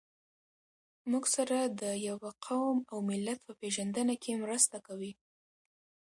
[1.11, 5.11] موږ سره د يوه قوم او ملت په پېژنده کې مرسته کوي.